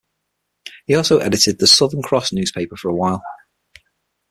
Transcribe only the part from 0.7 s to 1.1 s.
He